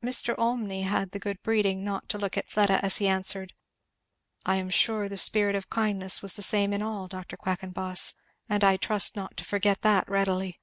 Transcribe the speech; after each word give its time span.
Mr. 0.00 0.32
Olmney 0.38 0.82
had 0.84 1.10
the 1.10 1.18
good 1.18 1.42
breeding 1.42 1.82
not 1.82 2.08
to 2.08 2.18
look 2.18 2.36
at 2.36 2.48
Fleda, 2.48 2.78
as 2.84 2.98
he 2.98 3.08
answered, 3.08 3.52
"I 4.44 4.54
am 4.58 4.70
sure 4.70 5.08
the 5.08 5.16
spirit 5.18 5.56
of 5.56 5.68
kindness 5.70 6.22
was 6.22 6.34
the 6.34 6.40
same 6.42 6.72
in 6.72 6.82
all, 6.82 7.08
Dr. 7.08 7.36
Quackenboss, 7.36 8.14
and 8.48 8.62
I 8.62 8.76
trust 8.76 9.16
not 9.16 9.36
to 9.38 9.44
forget 9.44 9.82
that 9.82 10.08
readily." 10.08 10.60